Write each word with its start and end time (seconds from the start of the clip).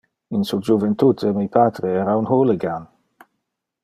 In 0.35 0.41
su 0.43 0.57
juventute 0.57 1.31
mi 1.31 1.47
patre 1.47 1.91
era 2.01 2.15
un 2.21 2.25
hooligan. 2.31 2.83